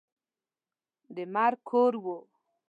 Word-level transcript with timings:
د 1.15 1.17
مرګ 1.33 1.59
کور 1.69 1.93
وو. 2.03 2.17